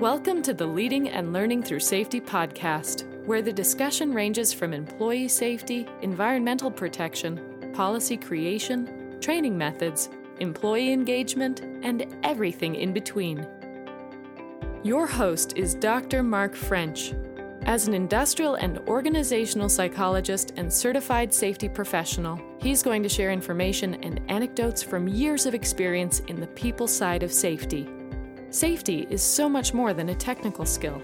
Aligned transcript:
Welcome 0.00 0.40
to 0.44 0.54
the 0.54 0.66
Leading 0.66 1.10
and 1.10 1.30
Learning 1.30 1.62
Through 1.62 1.80
Safety 1.80 2.22
podcast, 2.22 3.04
where 3.26 3.42
the 3.42 3.52
discussion 3.52 4.14
ranges 4.14 4.50
from 4.50 4.72
employee 4.72 5.28
safety, 5.28 5.86
environmental 6.00 6.70
protection, 6.70 7.70
policy 7.74 8.16
creation, 8.16 9.18
training 9.20 9.58
methods, 9.58 10.08
employee 10.38 10.90
engagement, 10.90 11.60
and 11.82 12.16
everything 12.22 12.76
in 12.76 12.94
between. 12.94 13.46
Your 14.82 15.06
host 15.06 15.52
is 15.54 15.74
Dr. 15.74 16.22
Mark 16.22 16.56
French. 16.56 17.12
As 17.66 17.86
an 17.86 17.92
industrial 17.92 18.54
and 18.54 18.78
organizational 18.88 19.68
psychologist 19.68 20.54
and 20.56 20.72
certified 20.72 21.34
safety 21.34 21.68
professional, 21.68 22.40
he's 22.58 22.82
going 22.82 23.02
to 23.02 23.08
share 23.10 23.32
information 23.32 24.02
and 24.02 24.18
anecdotes 24.30 24.82
from 24.82 25.08
years 25.08 25.44
of 25.44 25.54
experience 25.54 26.20
in 26.20 26.40
the 26.40 26.46
people 26.46 26.88
side 26.88 27.22
of 27.22 27.30
safety. 27.30 27.86
Safety 28.50 29.06
is 29.10 29.22
so 29.22 29.48
much 29.48 29.72
more 29.72 29.94
than 29.94 30.08
a 30.08 30.14
technical 30.14 30.66
skill. 30.66 31.00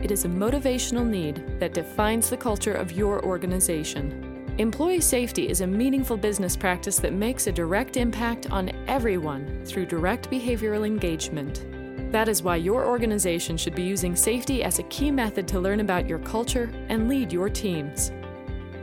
It 0.00 0.12
is 0.12 0.24
a 0.24 0.28
motivational 0.28 1.04
need 1.04 1.58
that 1.58 1.74
defines 1.74 2.30
the 2.30 2.36
culture 2.36 2.74
of 2.74 2.92
your 2.92 3.24
organization. 3.24 4.54
Employee 4.58 5.00
safety 5.00 5.48
is 5.48 5.62
a 5.62 5.66
meaningful 5.66 6.16
business 6.16 6.56
practice 6.56 6.98
that 7.00 7.12
makes 7.12 7.48
a 7.48 7.52
direct 7.52 7.96
impact 7.96 8.52
on 8.52 8.70
everyone 8.86 9.64
through 9.64 9.86
direct 9.86 10.30
behavioral 10.30 10.86
engagement. 10.86 11.66
That 12.12 12.28
is 12.28 12.44
why 12.44 12.54
your 12.54 12.86
organization 12.86 13.56
should 13.56 13.74
be 13.74 13.82
using 13.82 14.14
safety 14.14 14.62
as 14.62 14.78
a 14.78 14.84
key 14.84 15.10
method 15.10 15.48
to 15.48 15.58
learn 15.58 15.80
about 15.80 16.08
your 16.08 16.20
culture 16.20 16.70
and 16.88 17.08
lead 17.08 17.32
your 17.32 17.48
teams. 17.48 18.12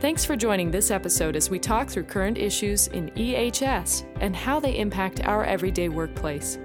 Thanks 0.00 0.26
for 0.26 0.36
joining 0.36 0.70
this 0.70 0.90
episode 0.90 1.36
as 1.36 1.48
we 1.48 1.58
talk 1.58 1.88
through 1.88 2.04
current 2.04 2.36
issues 2.36 2.88
in 2.88 3.08
EHS 3.12 4.04
and 4.20 4.36
how 4.36 4.60
they 4.60 4.78
impact 4.78 5.24
our 5.24 5.46
everyday 5.46 5.88
workplace. 5.88 6.58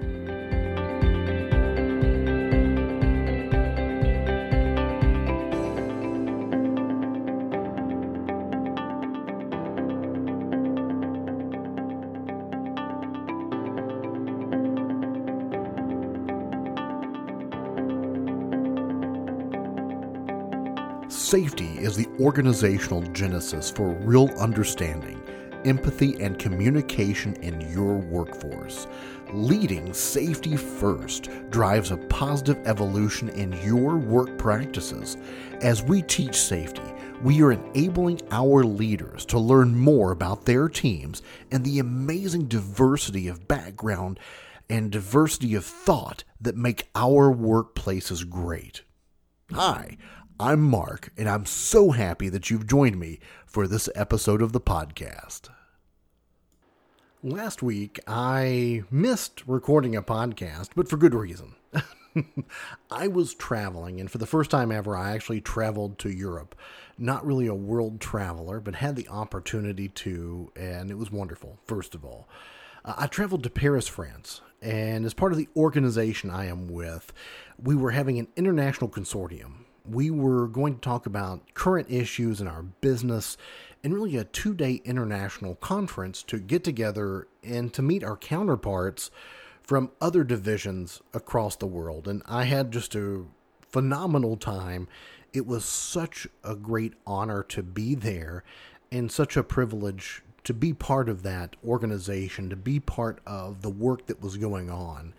Safety 21.30 21.78
is 21.78 21.94
the 21.94 22.08
organizational 22.18 23.02
genesis 23.12 23.70
for 23.70 23.90
real 24.00 24.30
understanding, 24.30 25.22
empathy, 25.64 26.20
and 26.20 26.40
communication 26.40 27.36
in 27.36 27.60
your 27.70 27.98
workforce. 27.98 28.88
Leading 29.32 29.92
safety 29.92 30.56
first 30.56 31.28
drives 31.50 31.92
a 31.92 31.98
positive 32.08 32.58
evolution 32.66 33.28
in 33.28 33.52
your 33.64 33.96
work 33.96 34.36
practices. 34.38 35.16
As 35.60 35.84
we 35.84 36.02
teach 36.02 36.34
safety, 36.34 36.82
we 37.22 37.40
are 37.42 37.52
enabling 37.52 38.20
our 38.32 38.64
leaders 38.64 39.24
to 39.26 39.38
learn 39.38 39.78
more 39.78 40.10
about 40.10 40.46
their 40.46 40.68
teams 40.68 41.22
and 41.52 41.64
the 41.64 41.78
amazing 41.78 42.48
diversity 42.48 43.28
of 43.28 43.46
background 43.46 44.18
and 44.68 44.90
diversity 44.90 45.54
of 45.54 45.64
thought 45.64 46.24
that 46.40 46.56
make 46.56 46.88
our 46.96 47.32
workplaces 47.32 48.28
great. 48.28 48.82
Hi, 49.52 49.96
I'm 50.42 50.62
Mark, 50.62 51.12
and 51.18 51.28
I'm 51.28 51.44
so 51.44 51.90
happy 51.90 52.30
that 52.30 52.48
you've 52.48 52.66
joined 52.66 52.98
me 52.98 53.20
for 53.44 53.68
this 53.68 53.90
episode 53.94 54.40
of 54.40 54.54
the 54.54 54.60
podcast. 54.60 55.50
Last 57.22 57.62
week, 57.62 58.00
I 58.06 58.84
missed 58.90 59.46
recording 59.46 59.94
a 59.94 60.02
podcast, 60.02 60.70
but 60.74 60.88
for 60.88 60.96
good 60.96 61.14
reason. 61.14 61.56
I 62.90 63.06
was 63.08 63.34
traveling, 63.34 64.00
and 64.00 64.10
for 64.10 64.16
the 64.16 64.24
first 64.24 64.50
time 64.50 64.72
ever, 64.72 64.96
I 64.96 65.12
actually 65.12 65.42
traveled 65.42 65.98
to 65.98 66.08
Europe. 66.08 66.54
Not 66.96 67.26
really 67.26 67.46
a 67.46 67.54
world 67.54 68.00
traveler, 68.00 68.60
but 68.60 68.76
had 68.76 68.96
the 68.96 69.08
opportunity 69.08 69.88
to, 69.88 70.50
and 70.56 70.90
it 70.90 70.96
was 70.96 71.10
wonderful, 71.10 71.58
first 71.66 71.94
of 71.94 72.02
all. 72.02 72.30
Uh, 72.82 72.94
I 72.96 73.08
traveled 73.08 73.42
to 73.42 73.50
Paris, 73.50 73.88
France, 73.88 74.40
and 74.62 75.04
as 75.04 75.12
part 75.12 75.32
of 75.32 75.38
the 75.38 75.50
organization 75.54 76.30
I 76.30 76.46
am 76.46 76.66
with, 76.66 77.12
we 77.62 77.76
were 77.76 77.90
having 77.90 78.18
an 78.18 78.28
international 78.36 78.88
consortium 78.88 79.59
we 79.88 80.10
were 80.10 80.46
going 80.46 80.74
to 80.74 80.80
talk 80.80 81.06
about 81.06 81.54
current 81.54 81.90
issues 81.90 82.40
in 82.40 82.48
our 82.48 82.62
business 82.62 83.36
and 83.82 83.94
really 83.94 84.16
a 84.16 84.24
two 84.24 84.54
day 84.54 84.80
international 84.84 85.54
conference 85.56 86.22
to 86.24 86.38
get 86.38 86.64
together 86.64 87.26
and 87.42 87.72
to 87.74 87.82
meet 87.82 88.04
our 88.04 88.16
counterparts 88.16 89.10
from 89.62 89.90
other 90.00 90.24
divisions 90.24 91.00
across 91.14 91.56
the 91.56 91.66
world. 91.66 92.08
And 92.08 92.22
I 92.26 92.44
had 92.44 92.72
just 92.72 92.94
a 92.94 93.24
phenomenal 93.70 94.36
time. 94.36 94.88
It 95.32 95.46
was 95.46 95.64
such 95.64 96.26
a 96.42 96.56
great 96.56 96.94
honor 97.06 97.42
to 97.44 97.62
be 97.62 97.94
there 97.94 98.42
and 98.90 99.10
such 99.12 99.36
a 99.36 99.44
privilege 99.44 100.22
to 100.42 100.54
be 100.54 100.72
part 100.72 101.08
of 101.08 101.22
that 101.22 101.54
organization, 101.64 102.50
to 102.50 102.56
be 102.56 102.80
part 102.80 103.20
of 103.26 103.62
the 103.62 103.70
work 103.70 104.06
that 104.06 104.20
was 104.20 104.36
going 104.36 104.70
on. 104.70 105.14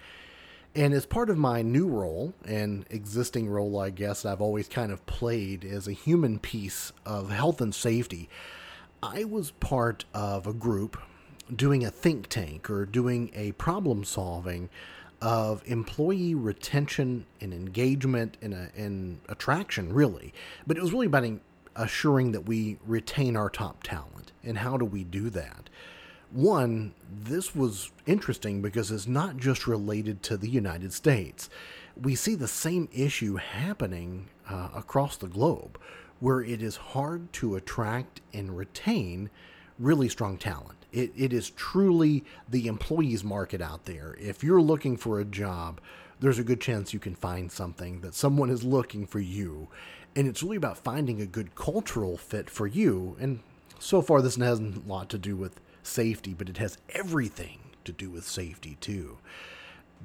And 0.74 0.94
as 0.94 1.06
part 1.06 1.30
of 1.30 1.38
my 1.38 1.62
new 1.62 1.88
role 1.88 2.34
and 2.46 2.86
existing 2.90 3.50
role, 3.50 3.78
I 3.80 3.90
guess 3.90 4.26
I've 4.26 4.40
always 4.42 4.70
kind 4.70 4.92
of 4.92 5.06
played 5.06 5.66
as 5.66 5.88
a 5.88 5.92
human 5.92 6.40
piece 6.40 6.94
of 7.06 7.30
health 7.30 7.59
and 7.59 7.76
safety, 7.76 8.30
I 9.04 9.26
was 9.26 9.52
part 9.52 10.06
of 10.14 10.48
a 10.48 10.54
group 10.54 10.98
doing 11.54 11.84
a 11.84 11.92
think 11.92 12.28
tank 12.28 12.70
or 12.70 12.86
doing 12.86 13.31
a 13.34 13.52
problem 13.54 14.06
solving 14.06 14.70
of 15.22 15.62
employee 15.66 16.34
retention 16.36 17.26
and 17.42 17.54
engagement 17.54 18.38
and, 18.42 18.54
a, 18.54 18.70
and 18.76 19.20
attraction, 19.28 19.92
really. 19.92 20.34
But 20.66 20.78
it 20.78 20.84
was 20.84 20.94
really 20.94 21.08
about 21.08 21.28
assuring 21.76 22.31
that 22.31 22.48
we 22.48 22.78
retain 22.86 23.36
our 23.36 23.50
top 23.50 23.84
talent. 23.84 24.31
And 24.44 24.60
how 24.60 24.78
do 24.78 24.86
we 24.86 25.04
do 25.04 25.30
that? 25.31 25.70
One, 26.31 26.94
this 27.12 27.53
was 27.53 27.92
interesting 28.06 28.62
because 28.62 28.90
it's 28.90 29.08
not 29.08 29.36
just 29.36 29.68
related 29.68 30.24
to 30.24 30.38
the 30.38 30.50
United 30.50 30.94
States. 30.94 31.50
We 32.02 32.16
see 32.16 32.36
the 32.36 32.47
same 32.47 32.88
issue 32.94 33.36
happening 33.36 34.30
uh, 34.50 34.69
across 34.74 35.18
the 35.18 35.28
globe 35.28 35.78
where 36.22 36.42
it 36.42 36.62
is 36.62 36.78
hard 36.78 37.34
to 37.34 37.56
attract 37.56 38.22
and 38.34 38.58
retain 38.58 39.30
really 39.78 40.08
strong 40.08 40.38
talent. 40.38 40.78
It, 40.94 41.12
it 41.18 41.34
is 41.34 41.50
truly 41.50 42.24
the 42.48 42.68
employees 42.68 43.24
market 43.24 43.62
out 43.62 43.86
there. 43.86 44.16
If 44.19 44.44
you're 44.44 44.62
looking 44.62 44.96
for 44.96 45.19
a 45.19 45.25
job, 45.25 45.81
there's 46.22 46.40
a 46.40 46.44
good 46.44 46.62
chance 46.62 46.94
you 46.94 47.00
can 47.00 47.16
find 47.16 47.52
something 47.52 48.02
that 48.02 48.13
someone 48.13 48.50
is 48.50 48.63
looking 48.63 49.06
for 49.06 49.19
you. 49.19 49.68
And 50.16 50.28
it's 50.28 50.44
really 50.44 50.58
about 50.58 50.78
finding 50.78 51.19
a 51.19 51.25
good 51.25 51.56
cultural 51.56 52.18
fit 52.18 52.50
for 52.50 52.68
you. 52.68 53.18
And 53.19 53.40
so 53.80 54.02
far, 54.02 54.22
this 54.22 54.36
has 54.36 54.59
a 54.59 54.74
lot 54.86 55.09
to 55.09 55.18
do 55.18 55.36
with 55.36 55.59
safety, 55.84 56.34
but 56.34 56.50
it 56.50 56.58
has 56.58 56.78
everything 56.90 57.59
to 57.86 57.92
do 57.92 58.09
with 58.09 58.28
safety 58.28 58.78
too. 58.80 59.18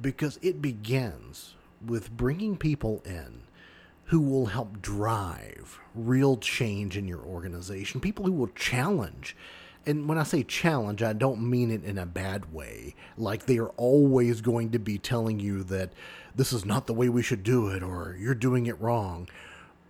Because 0.01 0.39
it 0.43 0.61
begins 0.61 1.55
with 1.85 2.11
bringing 2.17 2.57
people 2.57 3.03
in 3.05 3.43
who 4.07 4.21
will 4.21 4.47
help 4.47 4.81
drive 4.81 5.81
real 5.95 6.37
change 6.37 6.97
in 6.97 7.09
your 7.09 7.21
organization, 7.21 8.01
people 8.01 8.25
who 8.25 8.33
will 8.33 8.49
challenge. 8.49 9.37
And 9.85 10.09
when 10.09 10.19
I 10.19 10.23
say 10.23 10.43
challenge, 10.43 11.03
I 11.03 11.13
don't 11.13 11.49
mean 11.49 11.71
it 11.71 11.85
in 11.85 11.99
a 11.99 12.07
bad 12.07 12.53
way. 12.53 12.95
Like 13.17 13.47
they 13.47 13.59
are 13.59 13.71
always 13.71 14.41
going 14.41 14.71
to 14.73 14.79
be 14.79 14.99
telling 14.99 15.41
you 15.41 15.65
that 15.65 15.93
this 16.35 16.53
is 16.53 16.65
not 16.65 16.87
the 16.87 16.95
way 16.95 17.09
we 17.09 17.23
should 17.23 17.43
do 17.43 17.69
it 17.69 17.83
or 17.83 18.17
you're 18.19 18.35
doing 18.35 18.67
it 18.67 18.81
wrong. 18.81 19.29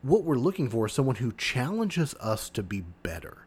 What 0.02 0.24
we're 0.24 0.36
looking 0.36 0.70
for 0.70 0.86
is 0.86 0.92
someone 0.92 1.16
who 1.16 1.32
challenges 1.32 2.14
us 2.14 2.48
to 2.50 2.62
be 2.62 2.82
better 3.02 3.45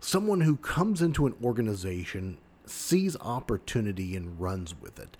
someone 0.00 0.42
who 0.42 0.56
comes 0.56 1.02
into 1.02 1.26
an 1.26 1.34
organization, 1.42 2.38
sees 2.66 3.16
opportunity, 3.20 4.16
and 4.16 4.40
runs 4.40 4.74
with 4.80 4.98
it. 4.98 5.16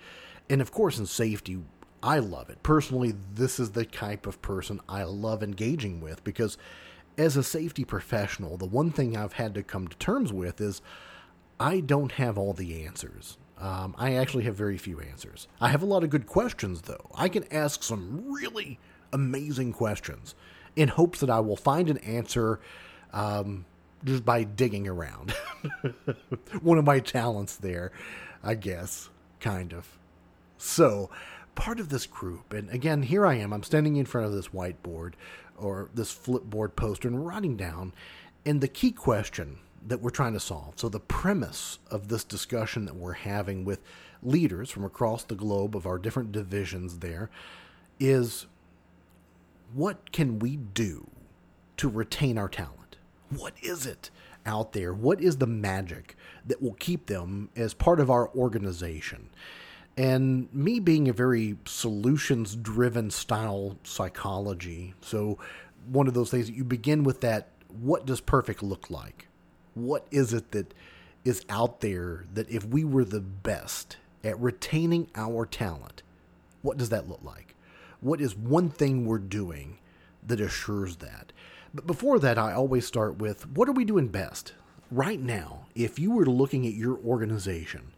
And 0.51 0.61
of 0.61 0.73
course, 0.73 0.99
in 0.99 1.07
safety, 1.07 1.59
I 2.03 2.19
love 2.19 2.49
it. 2.49 2.63
Personally, 2.63 3.15
this 3.35 3.59
is 3.59 3.71
the 3.71 3.85
type 3.85 4.27
of 4.27 4.41
person 4.41 4.81
I 4.89 5.03
love 5.03 5.43
engaging 5.43 6.01
with 6.01 6.23
because 6.25 6.57
as 7.17 7.37
a 7.37 7.43
safety 7.43 7.85
professional, 7.85 8.57
the 8.57 8.67
one 8.67 8.91
thing 8.91 9.17
I've 9.17 9.35
had 9.35 9.55
to 9.55 9.63
come 9.63 9.89
to 9.89 9.97
terms 9.97 10.33
with 10.33 10.61
is 10.61 10.81
I 11.59 11.81
don't 11.81 12.13
have 12.13 12.39
all 12.39 12.53
the 12.53 12.85
answers. 12.85 13.37
Um, 13.59 13.97
I 13.99 14.15
actually 14.15 14.45
have 14.45 14.55
very 14.55 14.79
few 14.79 15.01
answers. 15.01 15.49
I 15.61 15.69
have 15.69 15.83
a 15.83 15.87
lot 15.87 16.05
of 16.05 16.11
good 16.11 16.27
questions, 16.27 16.83
though. 16.83 17.11
I 17.15 17.29
can 17.29 17.45
ask 17.53 17.83
some 17.83 18.33
really 18.33 18.79
amazing 19.13 19.73
questions 19.73 20.37
in 20.77 20.89
hopes 20.89 21.19
that 21.21 21.31
I 21.31 21.41
will 21.41 21.57
find 21.57 21.91
an 21.91 21.99
answer 21.99 22.61
um, 23.13 23.65
just 24.05 24.25
by 24.25 24.45
digging 24.45 24.87
around. 24.87 25.33
One 26.62 26.79
of 26.79 26.85
my 26.85 27.00
talents 27.00 27.56
there, 27.56 27.93
I 28.43 28.55
guess, 28.55 29.09
kind 29.41 29.73
of. 29.73 29.99
So, 30.56 31.11
part 31.55 31.81
of 31.81 31.89
this 31.89 32.06
group, 32.06 32.53
and 32.53 32.71
again, 32.71 33.03
here 33.03 33.27
I 33.27 33.35
am, 33.35 33.53
I'm 33.53 33.62
standing 33.62 33.97
in 33.97 34.06
front 34.06 34.27
of 34.27 34.33
this 34.33 34.49
whiteboard 34.49 35.15
or 35.56 35.91
this 35.95 36.15
flipboard 36.15 36.77
poster 36.77 37.09
and 37.09 37.27
writing 37.27 37.56
down, 37.56 37.93
and 38.47 38.61
the 38.61 38.69
key 38.69 38.93
question 38.93 39.59
that 39.87 40.01
we're 40.01 40.11
trying 40.11 40.33
to 40.33 40.41
solve. 40.41 40.75
So, 40.77 40.89
the 40.89 41.01
premise 41.01 41.79
of 41.91 42.09
this 42.09 42.25
discussion 42.25 42.85
that 42.87 42.97
we're 42.97 43.12
having 43.12 43.65
with 43.65 43.81
leaders 44.23 44.71
from 44.71 44.85
across 44.85 45.23
the 45.25 45.35
globe 45.35 45.77
of 45.77 45.87
our 45.87 45.99
different 45.99 46.33
divisions 46.33 46.99
there 46.99 47.31
is 48.01 48.47
what 49.75 50.12
can 50.12 50.39
we 50.39 50.56
do 50.56 51.09
to 51.77 51.89
retain 51.89 52.39
our 52.39 52.49
talent? 52.49 52.88
What 53.31 53.55
is 53.63 53.87
it 53.87 54.11
out 54.47 54.73
there? 54.73 54.93
What 54.93 55.21
is 55.21 55.37
the 55.37 55.47
magic 55.47 56.17
that 56.47 56.63
will 56.63 56.75
keep 56.75 57.07
them 57.07 57.51
as 57.57 57.75
part 57.75 58.01
of 58.01 58.11
our 58.11 58.29
organization? 58.35 59.31
And 59.97 60.53
me 60.55 60.79
being 60.79 61.09
a 61.09 61.13
very 61.13 61.57
solutions 61.65 62.55
driven 62.55 63.11
style 63.11 63.77
psychology, 63.83 64.95
so 65.01 65.39
one 65.89 66.07
of 66.07 66.15
those 66.15 66.31
things 66.31 66.47
that 66.47 66.55
you 66.55 66.65
begin 66.65 67.03
with 67.03 67.21
that 67.23 67.49
what 67.69 68.07
does 68.07 68.21
perfect 68.21 68.63
look 68.63 68.91
like? 68.91 69.29
What 69.75 70.07
is 70.11 70.33
it 70.33 70.53
that 70.53 70.73
is 71.25 71.45
out 71.49 71.81
there 71.81 72.25
that 72.33 72.49
if 72.49 72.65
we 72.65 72.85
were 72.85 73.05
the 73.05 73.21
best 73.21 73.97
at 74.25 74.41
retaining 74.41 75.09
our 75.15 75.45
talent, 75.45 76.03
what 76.63 76.79
does 76.79 76.89
that 76.89 77.09
look 77.09 77.23
like? 77.23 77.55
What 78.01 78.21
is 78.21 78.37
one 78.37 78.71
thing 78.71 79.05
we're 79.05 79.19
doing 79.19 79.79
that 80.27 80.41
assures 80.41 80.97
that? 80.97 81.33
But 81.75 81.87
before 81.87 82.19
that, 82.19 82.38
I 82.38 82.53
always 82.53 82.87
start 82.87 83.19
with 83.19 83.49
what 83.49 83.69
are 83.69 83.73
we 83.73 83.85
doing 83.85 84.09
best? 84.09 84.55
Right 84.91 85.20
now, 85.20 85.67
if 85.75 85.99
you 85.99 86.11
were 86.11 86.26
looking 86.26 86.67
at 86.67 86.73
your 86.73 86.99
organization, 86.99 87.93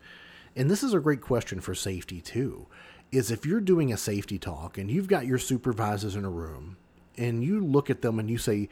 and 0.56 0.70
this 0.70 0.82
is 0.82 0.92
a 0.92 1.00
great 1.00 1.20
question 1.20 1.60
for 1.60 1.74
safety 1.74 2.20
too, 2.20 2.66
is 3.12 3.30
if 3.30 3.46
you're 3.46 3.60
doing 3.60 3.92
a 3.92 3.96
safety 3.96 4.38
talk 4.38 4.78
and 4.78 4.90
you've 4.90 5.08
got 5.08 5.26
your 5.26 5.38
supervisors 5.38 6.16
in 6.16 6.24
a 6.24 6.30
room 6.30 6.76
and 7.16 7.44
you 7.44 7.60
look 7.60 7.90
at 7.90 8.02
them 8.02 8.18
and 8.18 8.28
you 8.28 8.38
say, 8.38 8.68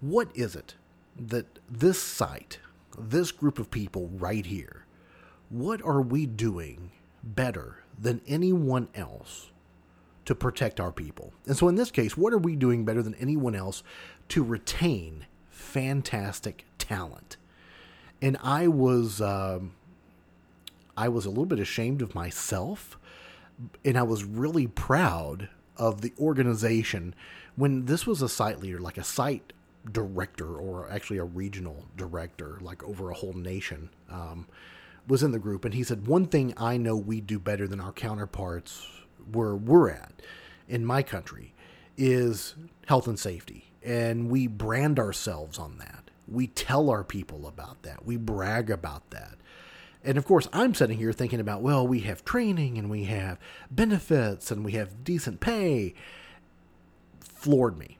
what 0.00 0.28
is 0.34 0.56
it 0.56 0.74
that 1.16 1.58
this 1.68 2.00
site, 2.00 2.58
this 2.98 3.30
group 3.32 3.58
of 3.58 3.70
people 3.70 4.08
right 4.14 4.46
here, 4.46 4.86
what 5.48 5.82
are 5.82 6.00
we 6.00 6.26
doing 6.26 6.90
better 7.22 7.82
than 7.98 8.20
anyone 8.26 8.88
else 8.94 9.50
to 10.24 10.34
protect 10.34 10.80
our 10.80 10.92
people? 10.92 11.32
And 11.46 11.56
so 11.56 11.68
in 11.68 11.74
this 11.74 11.90
case, 11.90 12.16
what 12.16 12.32
are 12.32 12.38
we 12.38 12.56
doing 12.56 12.84
better 12.84 13.02
than 13.02 13.14
anyone 13.14 13.54
else 13.54 13.82
to 14.28 14.42
retain 14.42 15.26
fantastic 15.50 16.64
talent? 16.78 17.36
And 18.22 18.36
I 18.42 18.68
was, 18.68 19.20
um, 19.20 19.72
I 20.96 21.08
was 21.08 21.24
a 21.24 21.30
little 21.30 21.46
bit 21.46 21.58
ashamed 21.58 22.02
of 22.02 22.14
myself, 22.14 22.98
and 23.84 23.96
I 23.96 24.02
was 24.02 24.24
really 24.24 24.66
proud 24.66 25.48
of 25.76 26.02
the 26.02 26.12
organization 26.18 27.14
when 27.56 27.86
this 27.86 28.06
was 28.06 28.22
a 28.22 28.28
site 28.28 28.60
leader, 28.60 28.78
like 28.78 28.98
a 28.98 29.04
site 29.04 29.52
director 29.90 30.56
or 30.56 30.90
actually 30.90 31.18
a 31.18 31.24
regional 31.24 31.86
director, 31.96 32.58
like 32.60 32.82
over 32.84 33.10
a 33.10 33.14
whole 33.14 33.32
nation, 33.32 33.90
um, 34.10 34.46
was 35.08 35.22
in 35.22 35.32
the 35.32 35.38
group. 35.38 35.64
And 35.64 35.74
he 35.74 35.82
said, 35.82 36.06
One 36.06 36.26
thing 36.26 36.54
I 36.56 36.76
know 36.76 36.96
we 36.96 37.20
do 37.20 37.38
better 37.38 37.66
than 37.66 37.80
our 37.80 37.92
counterparts 37.92 38.86
where 39.32 39.54
we're 39.54 39.90
at 39.90 40.22
in 40.68 40.84
my 40.84 41.02
country 41.02 41.54
is 41.96 42.54
health 42.86 43.06
and 43.06 43.18
safety. 43.18 43.72
And 43.82 44.30
we 44.30 44.46
brand 44.46 44.98
ourselves 44.98 45.58
on 45.58 45.78
that. 45.78 46.10
We 46.28 46.46
tell 46.46 46.90
our 46.90 47.02
people 47.02 47.46
about 47.46 47.82
that. 47.82 48.04
We 48.04 48.16
brag 48.16 48.70
about 48.70 49.10
that. 49.10 49.36
And 50.04 50.16
of 50.16 50.24
course, 50.24 50.48
I'm 50.52 50.74
sitting 50.74 50.98
here 50.98 51.12
thinking 51.12 51.40
about, 51.40 51.60
well, 51.62 51.86
we 51.86 52.00
have 52.00 52.24
training 52.24 52.78
and 52.78 52.88
we 52.88 53.04
have 53.04 53.38
benefits 53.70 54.50
and 54.50 54.64
we 54.64 54.72
have 54.72 55.04
decent 55.04 55.40
pay. 55.40 55.94
Floored 57.20 57.78
me 57.78 57.98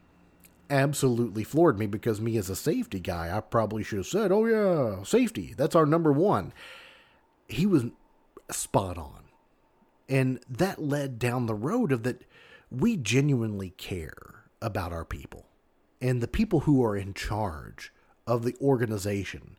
absolutely 0.70 1.42
floored 1.44 1.78
me 1.78 1.86
because 1.86 2.20
me 2.20 2.36
as 2.38 2.48
a 2.48 2.56
safety 2.56 3.00
guy, 3.00 3.36
I 3.36 3.40
probably 3.40 3.82
should 3.82 3.98
have 3.98 4.06
said, 4.06 4.32
"Oh 4.32 4.46
yeah, 4.46 5.02
safety. 5.02 5.52
That's 5.56 5.74
our 5.74 5.84
number 5.84 6.12
1." 6.12 6.52
He 7.48 7.66
was 7.66 7.86
spot 8.50 8.96
on. 8.96 9.19
And 10.10 10.40
that 10.48 10.82
led 10.82 11.20
down 11.20 11.46
the 11.46 11.54
road 11.54 11.92
of 11.92 12.02
that 12.02 12.24
we 12.68 12.96
genuinely 12.96 13.70
care 13.70 14.44
about 14.60 14.92
our 14.92 15.04
people. 15.04 15.46
And 16.00 16.20
the 16.20 16.28
people 16.28 16.60
who 16.60 16.84
are 16.84 16.96
in 16.96 17.14
charge 17.14 17.92
of 18.26 18.44
the 18.44 18.56
organization 18.60 19.56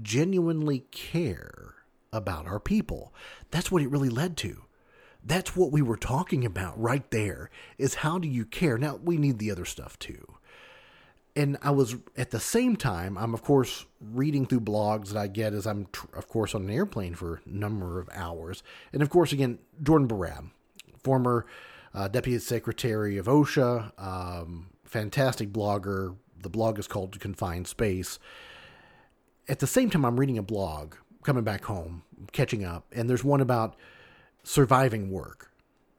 genuinely 0.00 0.80
care 0.90 1.74
about 2.12 2.46
our 2.46 2.60
people. 2.60 3.14
That's 3.50 3.72
what 3.72 3.82
it 3.82 3.90
really 3.90 4.10
led 4.10 4.36
to. 4.38 4.64
That's 5.24 5.56
what 5.56 5.72
we 5.72 5.82
were 5.82 5.96
talking 5.96 6.44
about 6.44 6.80
right 6.80 7.08
there 7.10 7.50
is 7.78 7.96
how 7.96 8.18
do 8.18 8.28
you 8.28 8.44
care? 8.44 8.76
Now, 8.76 8.96
we 9.02 9.16
need 9.16 9.38
the 9.38 9.50
other 9.50 9.64
stuff 9.64 9.98
too. 9.98 10.34
And 11.34 11.56
I 11.62 11.70
was 11.70 11.96
at 12.16 12.30
the 12.30 12.40
same 12.40 12.76
time, 12.76 13.16
I'm 13.16 13.32
of 13.32 13.42
course 13.42 13.86
reading 14.00 14.46
through 14.46 14.60
blogs 14.60 15.08
that 15.08 15.18
I 15.18 15.28
get 15.28 15.54
as 15.54 15.66
I'm, 15.66 15.86
of 16.14 16.28
course, 16.28 16.54
on 16.54 16.62
an 16.62 16.70
airplane 16.70 17.14
for 17.14 17.40
a 17.46 17.48
number 17.48 17.98
of 17.98 18.10
hours. 18.12 18.62
And 18.92 19.02
of 19.02 19.08
course, 19.08 19.32
again, 19.32 19.58
Jordan 19.82 20.08
Barab, 20.08 20.50
former 21.02 21.46
uh, 21.94 22.08
Deputy 22.08 22.38
Secretary 22.38 23.16
of 23.16 23.26
OSHA, 23.26 23.92
um, 23.98 24.68
fantastic 24.84 25.52
blogger. 25.52 26.16
The 26.42 26.50
blog 26.50 26.78
is 26.78 26.86
called 26.86 27.18
Confined 27.18 27.66
Space. 27.66 28.18
At 29.48 29.60
the 29.60 29.66
same 29.66 29.88
time, 29.88 30.04
I'm 30.04 30.20
reading 30.20 30.38
a 30.38 30.42
blog 30.42 30.94
coming 31.22 31.44
back 31.44 31.64
home, 31.64 32.02
catching 32.32 32.64
up, 32.64 32.86
and 32.92 33.08
there's 33.08 33.24
one 33.24 33.40
about 33.40 33.76
surviving 34.42 35.10
work 35.10 35.51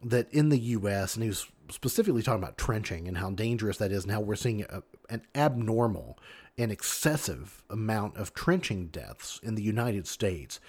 that 0.05 0.31
in 0.33 0.49
the 0.49 0.59
U.S. 0.59 1.15
and 1.15 1.23
he 1.23 1.29
was 1.29 1.47
specifically 1.69 2.21
talking 2.21 2.43
about 2.43 2.57
trenching 2.57 3.07
and 3.07 3.17
how 3.17 3.31
dangerous 3.31 3.77
that 3.77 3.91
is, 3.91 4.03
and 4.03 4.11
how 4.11 4.21
we're 4.21 4.35
seeing 4.35 4.63
a, 4.63 4.83
an 5.09 5.21
abnormal 5.35 6.17
and 6.57 6.71
excessive 6.71 7.63
amount 7.69 8.17
of 8.17 8.33
trenching 8.33 8.87
deaths 8.87 9.39
in 9.43 9.55
the 9.55 9.63
United 9.63 10.07
States. 10.07 10.59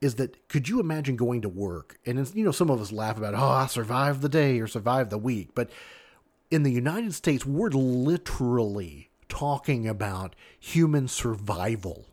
Is 0.00 0.16
that 0.16 0.48
could 0.48 0.68
you 0.68 0.80
imagine 0.80 1.14
going 1.14 1.42
to 1.42 1.48
work 1.48 1.96
and 2.04 2.18
you 2.34 2.44
know 2.44 2.50
some 2.50 2.70
of 2.70 2.80
us 2.80 2.90
laugh 2.90 3.16
about 3.16 3.34
oh 3.34 3.38
I 3.38 3.66
survived 3.66 4.20
the 4.20 4.28
day 4.28 4.58
or 4.58 4.66
survived 4.66 5.10
the 5.10 5.18
week, 5.18 5.50
but 5.54 5.70
in 6.50 6.64
the 6.64 6.72
United 6.72 7.14
States 7.14 7.46
we're 7.46 7.70
literally 7.70 9.10
talking 9.28 9.86
about 9.86 10.34
human 10.58 11.06
survival 11.06 12.08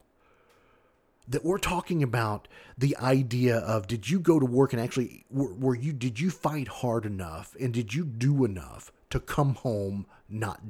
that 1.30 1.46
we're 1.46 1.60
talking 1.60 2.02
about 2.02 2.48
the 2.78 2.98
idea 2.98 3.58
of 3.58 3.88
did 3.88 4.10
you 4.10 4.20
go 4.20 4.40
to 4.40 4.46
work 4.46 4.74
and 4.74 4.82
actually 4.82 5.26
were, 5.30 5.54
were, 5.54 5.76
you 5.76 5.94
did 5.94 6.20
you 6.20 6.32
fight 6.32 6.68
hard 6.68 7.06
enough 7.06 7.56
and 7.60 7.74
did 7.74 7.94
you 7.94 8.04
do 8.04 8.44
enough 8.44 8.92
to 9.12 9.20
come 9.20 9.54
home 9.56 10.08
not 10.28 10.62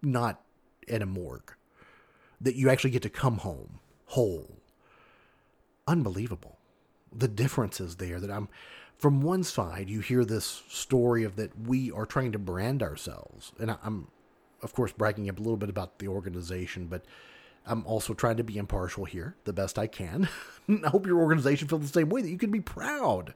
not 0.00 0.40
at 0.88 1.02
a 1.02 1.06
morgue? 1.06 1.52
That 2.40 2.54
you 2.54 2.70
actually 2.70 2.90
get 2.90 3.02
to 3.02 3.10
come 3.10 3.38
home 3.38 3.80
whole? 4.06 4.56
Unbelievable. 5.88 6.58
The 7.12 7.28
differences 7.28 7.96
there 7.96 8.20
that 8.20 8.30
i'm 8.30 8.48
from 8.96 9.22
one 9.22 9.42
side 9.42 9.88
you 9.88 10.00
hear 10.00 10.24
this 10.24 10.62
story 10.68 11.24
of 11.24 11.36
that 11.36 11.58
we 11.58 11.90
are 11.90 12.06
trying 12.06 12.32
to 12.32 12.38
brand 12.38 12.82
ourselves. 12.82 13.52
And 13.58 13.76
i'm 13.82 14.08
of 14.62 14.72
course 14.72 14.92
bragging 14.92 15.28
up 15.28 15.38
a 15.38 15.42
little 15.42 15.56
bit 15.56 15.70
about 15.70 15.98
the 15.98 16.06
organization 16.06 16.86
but 16.86 17.04
I'm 17.68 17.86
also 17.86 18.14
trying 18.14 18.38
to 18.38 18.44
be 18.44 18.58
impartial 18.58 19.04
here 19.04 19.36
the 19.44 19.52
best 19.52 19.78
I 19.78 19.86
can. 19.86 20.28
I 20.68 20.88
hope 20.88 21.06
your 21.06 21.18
organization 21.20 21.68
feels 21.68 21.82
the 21.82 21.88
same 21.88 22.08
way 22.08 22.22
that 22.22 22.30
you 22.30 22.38
can 22.38 22.50
be 22.50 22.60
proud 22.60 23.34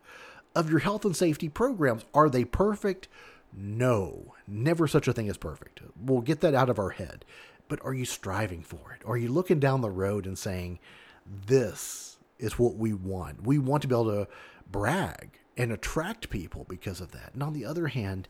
of 0.55 0.71
your 0.71 0.81
health 0.81 1.05
and 1.05 1.17
safety 1.17 1.49
programs. 1.49 2.05
Are 2.15 2.29
they 2.29 2.45
perfect? 2.45 3.09
No, 3.53 4.35
never 4.47 4.89
such 4.89 5.09
a 5.09 5.13
thing 5.13 5.29
as 5.29 5.37
perfect. 5.37 5.81
We'll 6.01 6.21
get 6.23 6.41
that 6.41 6.55
out 6.55 6.71
of 6.71 6.79
our 6.79 6.91
head. 6.91 7.25
But 7.69 7.81
are 7.85 7.95
you 7.95 8.05
striving 8.05 8.63
for 8.63 8.93
it? 8.93 9.07
Are 9.07 9.17
you 9.17 9.29
looking 9.29 9.61
down 9.61 9.81
the 9.81 9.91
road 9.91 10.27
and 10.27 10.39
saying, 10.39 10.79
this 11.47 12.19
is 12.39 12.59
what 12.59 12.77
we 12.77 12.93
want? 12.93 13.47
We 13.47 13.59
want 13.59 13.83
to 13.83 13.89
be 13.89 13.95
able 13.95 14.25
to 14.25 14.29
brag 14.71 15.39
and 15.57 15.71
attract 15.71 16.31
people 16.31 16.67
because 16.69 17.01
of 17.01 17.13
that. 17.13 17.31
And 17.35 17.43
on 17.43 17.53
the 17.53 17.65
other 17.65 17.89
hand, 17.89 18.29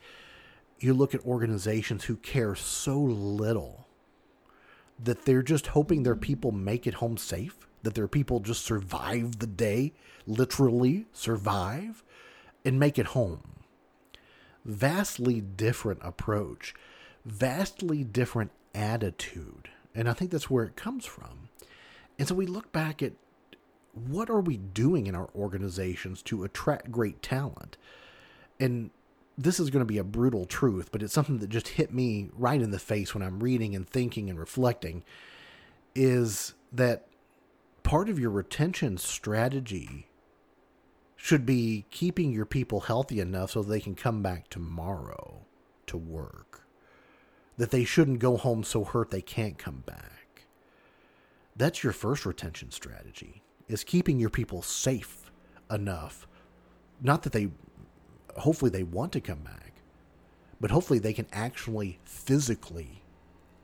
you 0.79 0.93
look 0.93 1.15
at 1.15 1.25
organizations 1.25 2.05
who 2.05 2.17
care 2.17 2.55
so 2.55 2.99
little 2.99 3.87
that 4.99 5.25
they're 5.25 5.43
just 5.43 5.69
hoping 5.69 6.03
their 6.03 6.17
people 6.17 6.53
make 6.53 6.87
it 6.87 6.95
home 6.95 7.17
safe, 7.17 7.67
that 7.83 7.95
their 7.95 8.09
people 8.09 8.41
just 8.41 8.65
survive 8.65 9.39
the 9.39 9.47
day, 9.47 9.93
literally 10.27 11.07
survive, 11.13 12.03
and 12.65 12.79
make 12.79 12.99
it 12.99 13.07
home. 13.07 13.43
Vastly 14.65 15.41
different 15.41 16.01
approach, 16.03 16.75
vastly 17.25 18.05
different 18.05 18.53
attitude. 18.75 19.69
And 19.95 20.09
I 20.09 20.13
think 20.13 20.31
that's 20.31 20.51
where 20.51 20.65
it 20.65 20.77
comes 20.77 21.05
from. 21.05 21.49
And 22.19 22.29
so 22.29 22.35
we 22.35 22.47
look 22.47 22.73
back 22.73 23.03
at 23.03 23.13
what 23.93 24.31
are 24.31 24.41
we 24.41 24.57
doing 24.57 25.07
in 25.07 25.15
our 25.15 25.29
organizations 25.35 26.23
to 26.23 26.45
attract 26.45 26.91
great 26.91 27.23
talent? 27.23 27.77
And 28.59 28.91
this 29.37 29.59
is 29.59 29.71
going 29.71 29.81
to 29.81 29.93
be 29.93 29.99
a 29.99 30.05
brutal 30.05 30.45
truth, 30.45 30.91
but 30.93 31.03
it's 31.03 31.15
something 31.15 31.39
that 31.39 31.51
just 31.51 31.69
hit 31.69 31.93
me 31.93 32.31
right 32.37 32.61
in 32.61 32.71
the 32.71 32.79
face 32.79 33.15
when 33.15 33.23
I'm 33.23 33.41
reading 33.41 33.75
and 33.75 33.89
thinking 33.89 34.29
and 34.29 34.39
reflecting 34.39 35.05
is 35.95 36.55
that 36.73 37.07
part 37.83 38.09
of 38.09 38.19
your 38.19 38.31
retention 38.31 38.99
strategy 38.99 40.07
should 41.17 41.47
be 41.47 41.87
keeping 41.91 42.33
your 42.33 42.47
people 42.47 42.81
healthy 42.81 43.21
enough 43.21 43.53
so 43.53 43.63
they 43.63 43.81
can 43.81 43.95
come 43.95 44.23
back 44.23 44.49
tomorrow 44.49 45.47
to 45.87 45.97
work. 45.97 46.67
That 47.57 47.71
they 47.71 47.85
shouldn't 47.85 48.19
go 48.19 48.37
home 48.37 48.65
so 48.65 48.85
hurt 48.85 49.11
they 49.11 49.23
can't 49.23 49.59
come 49.59 49.83
back. 49.87 50.47
That's 51.55 51.85
your 51.85 51.93
first 51.93 52.27
retention 52.27 52.71
strategy 52.71 53.43
is 53.69 53.85
keeping 53.85 54.19
your 54.19 54.31
people 54.31 54.63
safe 54.63 55.31
enough 55.71 56.27
not 57.03 57.23
that 57.23 57.33
they 57.33 57.49
hopefully 58.37 58.71
they 58.71 58.83
want 58.83 59.13
to 59.13 59.21
come 59.21 59.41
back, 59.41 59.73
but 60.61 60.71
hopefully 60.71 60.99
they 60.99 61.13
can 61.13 61.27
actually 61.33 61.99
physically 62.05 63.03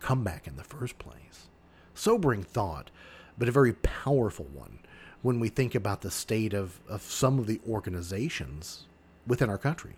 come 0.01 0.25
back 0.25 0.47
in 0.47 0.57
the 0.57 0.65
first 0.65 0.99
place. 0.99 1.49
Sobering 1.95 2.43
thought, 2.43 2.91
but 3.37 3.49
a 3.49 3.53
very 3.53 3.73
powerful 3.73 4.47
one 4.53 4.79
when 5.23 5.41
we 5.41 5.49
think 5.49 5.75
about 5.75 6.03
the 6.03 6.11
state 6.11 6.55
of, 6.55 6.81
of 6.89 7.03
some 7.03 7.39
of 7.39 7.47
the 7.47 7.61
organizations 7.69 8.87
within 9.27 9.51
our 9.51 9.59
country. 9.59 9.97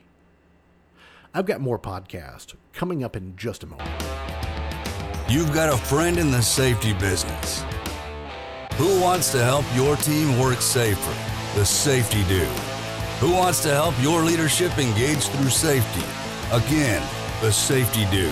I've 1.32 1.46
got 1.46 1.60
more 1.60 1.78
podcast 1.78 2.54
coming 2.72 3.04
up 3.04 3.14
in 3.16 3.36
just 3.36 3.62
a 3.62 3.66
moment. 3.66 3.88
You've 5.28 5.52
got 5.52 5.72
a 5.72 5.76
friend 5.76 6.18
in 6.18 6.32
the 6.32 6.42
safety 6.42 6.92
business. 6.94 7.64
Who 8.74 9.00
wants 9.00 9.30
to 9.32 9.44
help 9.44 9.64
your 9.74 9.94
team 9.96 10.38
work 10.40 10.60
safer? 10.60 11.14
The 11.54 11.64
Safety 11.64 12.24
Dude. 12.24 12.79
Who 13.20 13.32
wants 13.32 13.60
to 13.64 13.68
help 13.68 13.94
your 14.00 14.22
leadership 14.22 14.78
engage 14.78 15.28
through 15.28 15.50
safety? 15.50 16.06
Again, 16.52 17.06
the 17.42 17.52
Safety 17.52 18.06
Dude. 18.10 18.30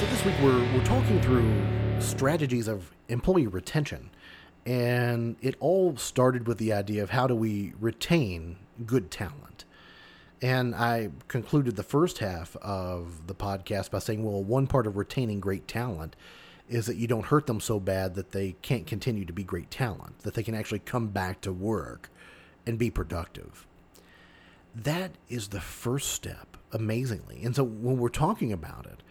So 0.00 0.06
this 0.06 0.24
week 0.24 0.34
we're, 0.42 0.58
we're 0.74 0.84
talking 0.84 1.22
through 1.22 1.64
strategies 2.00 2.66
of 2.66 2.90
employee 3.08 3.46
retention. 3.46 4.10
And 4.66 5.36
it 5.40 5.54
all 5.60 5.96
started 5.96 6.48
with 6.48 6.58
the 6.58 6.72
idea 6.72 7.02
of 7.02 7.10
how 7.10 7.28
do 7.28 7.36
we 7.36 7.72
retain 7.80 8.56
good 8.84 9.10
talent. 9.10 9.64
And 10.42 10.74
I 10.74 11.10
concluded 11.28 11.76
the 11.76 11.82
first 11.82 12.18
half 12.18 12.56
of 12.56 13.26
the 13.26 13.34
podcast 13.34 13.90
by 13.90 14.00
saying, 14.00 14.24
well, 14.24 14.42
one 14.42 14.66
part 14.66 14.86
of 14.86 14.96
retaining 14.96 15.40
great 15.40 15.66
talent 15.66 16.16
is 16.68 16.86
that 16.86 16.96
you 16.96 17.06
don't 17.06 17.26
hurt 17.26 17.46
them 17.46 17.60
so 17.60 17.78
bad 17.78 18.16
that 18.16 18.32
they 18.32 18.56
can't 18.60 18.86
continue 18.86 19.24
to 19.24 19.32
be 19.32 19.44
great 19.44 19.70
talent, 19.70 20.18
that 20.20 20.34
they 20.34 20.42
can 20.42 20.54
actually 20.54 20.80
come 20.80 21.08
back 21.08 21.40
to 21.42 21.52
work 21.52 22.10
and 22.66 22.76
be 22.76 22.90
productive. 22.90 23.66
That 24.74 25.12
is 25.28 25.48
the 25.48 25.60
first 25.60 26.10
step, 26.10 26.56
amazingly. 26.72 27.42
And 27.44 27.54
so 27.54 27.62
when 27.62 27.98
we're 27.98 28.08
talking 28.08 28.52
about 28.52 28.84
it, 28.86 29.02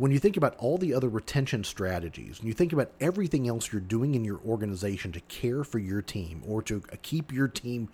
when 0.00 0.10
you 0.10 0.18
think 0.18 0.38
about 0.38 0.56
all 0.56 0.78
the 0.78 0.94
other 0.94 1.10
retention 1.10 1.62
strategies 1.62 2.38
and 2.38 2.48
you 2.48 2.54
think 2.54 2.72
about 2.72 2.90
everything 3.02 3.46
else 3.46 3.70
you're 3.70 3.82
doing 3.82 4.14
in 4.14 4.24
your 4.24 4.40
organization 4.46 5.12
to 5.12 5.20
care 5.20 5.62
for 5.62 5.78
your 5.78 6.00
team 6.00 6.42
or 6.46 6.62
to 6.62 6.82
uh, 6.90 6.96
keep 7.02 7.30
your 7.30 7.46
team 7.46 7.86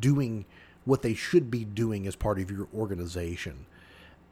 doing 0.00 0.44
what 0.84 1.02
they 1.02 1.14
should 1.14 1.52
be 1.52 1.64
doing 1.64 2.08
as 2.08 2.16
part 2.16 2.40
of 2.40 2.50
your 2.50 2.66
organization, 2.74 3.66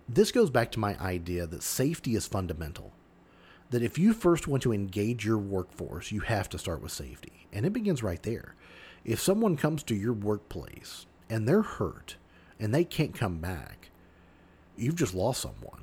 this 0.08 0.32
goes 0.32 0.50
back 0.50 0.72
to 0.72 0.80
my 0.80 0.98
idea 0.98 1.46
that 1.46 1.62
safety 1.62 2.16
is 2.16 2.26
fundamental. 2.26 2.90
That 3.70 3.84
if 3.84 4.00
you 4.00 4.14
first 4.14 4.48
want 4.48 4.64
to 4.64 4.72
engage 4.72 5.24
your 5.24 5.38
workforce, 5.38 6.10
you 6.10 6.22
have 6.22 6.48
to 6.48 6.58
start 6.58 6.82
with 6.82 6.90
safety. 6.90 7.46
And 7.52 7.64
it 7.64 7.72
begins 7.72 8.02
right 8.02 8.22
there. 8.24 8.56
If 9.04 9.20
someone 9.20 9.56
comes 9.56 9.84
to 9.84 9.94
your 9.94 10.12
workplace 10.12 11.06
and 11.30 11.46
they're 11.46 11.62
hurt 11.62 12.16
and 12.58 12.74
they 12.74 12.82
can't 12.82 13.14
come 13.14 13.38
back, 13.38 13.90
you've 14.76 14.96
just 14.96 15.14
lost 15.14 15.40
someone 15.40 15.82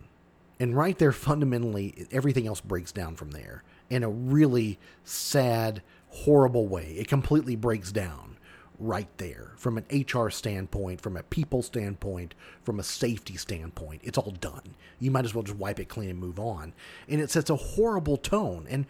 and 0.60 0.76
right 0.76 0.98
there, 0.98 1.12
fundamentally, 1.12 2.08
everything 2.12 2.46
else 2.46 2.60
breaks 2.60 2.92
down 2.92 3.16
from 3.16 3.32
there 3.32 3.64
in 3.90 4.04
a 4.04 4.10
really 4.10 4.78
sad, 5.04 5.82
horrible 6.10 6.68
way. 6.68 6.96
It 6.98 7.08
completely 7.08 7.56
breaks 7.56 7.92
down 7.92 8.38
right 8.78 9.10
there 9.18 9.54
from 9.58 9.78
an 9.78 9.86
HR 9.92 10.30
standpoint, 10.30 11.02
from 11.02 11.18
a 11.18 11.24
people 11.24 11.62
standpoint, 11.62 12.34
from 12.64 12.80
a 12.80 12.84
safety 12.84 13.38
standpoint. 13.38 14.02
It's 14.04 14.18
all 14.18 14.32
done. 14.32 14.76
You 15.00 15.12
might 15.12 15.26
as 15.26 15.34
well 15.34 15.44
just 15.44 15.58
wipe 15.58 15.80
it 15.80 15.90
clean 15.90 16.10
and 16.10 16.20
move 16.20 16.40
on. 16.40 16.74
And 17.08 17.22
it 17.22 17.30
sets 17.30 17.50
a 17.50 17.56
horrible 17.56 18.18
tone. 18.18 18.68
And 18.70 18.86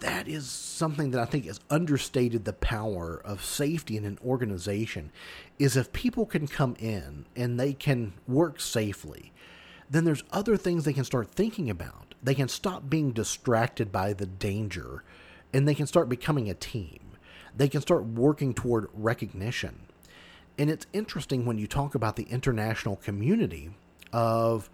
that 0.00 0.28
is 0.28 0.48
something 0.50 1.10
that 1.12 1.20
I 1.20 1.24
think 1.24 1.46
has 1.46 1.60
understated 1.70 2.44
the 2.44 2.52
power 2.52 3.20
of 3.24 3.44
safety 3.44 3.96
in 3.96 4.04
an 4.04 4.18
organization 4.24 5.12
is 5.58 5.76
if 5.76 5.92
people 5.92 6.26
can 6.26 6.46
come 6.46 6.76
in 6.78 7.26
and 7.36 7.58
they 7.58 7.72
can 7.72 8.14
work 8.26 8.60
safely 8.60 9.32
then 9.90 10.04
there's 10.04 10.24
other 10.32 10.56
things 10.56 10.84
they 10.84 10.92
can 10.92 11.04
start 11.04 11.28
thinking 11.30 11.70
about. 11.70 12.14
They 12.22 12.34
can 12.34 12.48
stop 12.48 12.88
being 12.88 13.12
distracted 13.12 13.92
by 13.92 14.12
the 14.12 14.26
danger 14.26 15.04
and 15.52 15.68
they 15.68 15.74
can 15.74 15.86
start 15.86 16.08
becoming 16.08 16.50
a 16.50 16.54
team. 16.54 17.00
They 17.56 17.68
can 17.68 17.80
start 17.80 18.04
working 18.04 18.54
toward 18.54 18.88
recognition. 18.92 19.86
And 20.58 20.70
it's 20.70 20.86
interesting 20.92 21.44
when 21.44 21.58
you 21.58 21.66
talk 21.66 21.94
about 21.94 22.16
the 22.16 22.24
international 22.24 22.96
community 22.96 23.70
of 24.12 24.70